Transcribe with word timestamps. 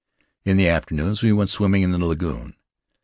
In 0.45 0.57
the 0.57 0.67
afternoons 0.67 1.21
we 1.21 1.31
went 1.31 1.51
swimming 1.51 1.83
in 1.83 1.91
the 1.91 2.03
lagoon. 2.03 2.55